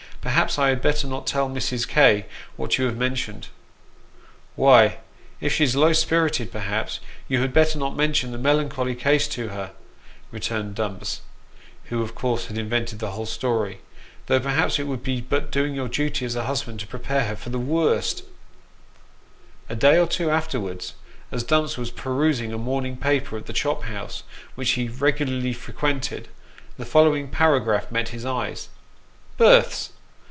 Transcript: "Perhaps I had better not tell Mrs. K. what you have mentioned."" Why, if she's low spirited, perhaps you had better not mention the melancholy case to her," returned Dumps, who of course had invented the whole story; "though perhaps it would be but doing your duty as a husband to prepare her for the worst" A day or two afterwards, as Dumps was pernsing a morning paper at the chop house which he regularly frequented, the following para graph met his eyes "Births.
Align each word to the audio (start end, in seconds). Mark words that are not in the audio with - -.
"Perhaps 0.31 0.59
I 0.59 0.69
had 0.69 0.83
better 0.83 1.07
not 1.07 1.25
tell 1.25 1.49
Mrs. 1.49 1.87
K. 1.87 2.27
what 2.55 2.77
you 2.77 2.85
have 2.85 2.95
mentioned."" 2.95 3.47
Why, 4.55 4.99
if 5.39 5.51
she's 5.51 5.75
low 5.75 5.93
spirited, 5.93 6.51
perhaps 6.51 6.99
you 7.27 7.41
had 7.41 7.51
better 7.51 7.79
not 7.79 7.95
mention 7.97 8.31
the 8.31 8.37
melancholy 8.37 8.93
case 8.93 9.27
to 9.29 9.47
her," 9.47 9.71
returned 10.29 10.75
Dumps, 10.75 11.21
who 11.85 12.03
of 12.03 12.13
course 12.13 12.45
had 12.45 12.57
invented 12.59 12.99
the 12.99 13.09
whole 13.11 13.25
story; 13.25 13.81
"though 14.27 14.39
perhaps 14.39 14.77
it 14.77 14.85
would 14.85 15.01
be 15.01 15.21
but 15.21 15.49
doing 15.51 15.73
your 15.73 15.87
duty 15.87 16.23
as 16.23 16.35
a 16.35 16.43
husband 16.43 16.79
to 16.81 16.87
prepare 16.87 17.25
her 17.25 17.35
for 17.35 17.49
the 17.49 17.57
worst" 17.57 18.23
A 19.69 19.75
day 19.75 19.97
or 19.97 20.05
two 20.05 20.29
afterwards, 20.29 20.93
as 21.31 21.41
Dumps 21.43 21.77
was 21.79 21.89
pernsing 21.89 22.53
a 22.53 22.59
morning 22.59 22.95
paper 22.95 23.37
at 23.37 23.47
the 23.47 23.53
chop 23.53 23.85
house 23.85 24.21
which 24.53 24.69
he 24.73 24.87
regularly 24.87 25.51
frequented, 25.53 26.27
the 26.77 26.85
following 26.85 27.27
para 27.27 27.59
graph 27.59 27.91
met 27.91 28.09
his 28.09 28.23
eyes 28.23 28.69
"Births. 29.37 29.93